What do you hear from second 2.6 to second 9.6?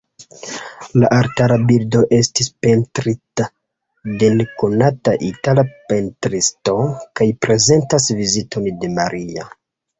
pentrita de nekonata itala pentristo kaj prezentas Viziton de Maria.